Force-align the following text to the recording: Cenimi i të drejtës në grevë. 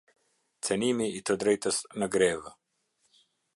Cenimi 0.67 1.07
i 1.19 1.21
të 1.31 1.35
drejtës 1.45 1.79
në 2.03 2.09
grevë. 2.17 2.57